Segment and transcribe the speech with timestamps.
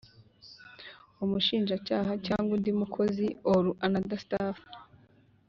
[1.23, 4.57] umushinjacyaha cyangwa undi mukozi or another staff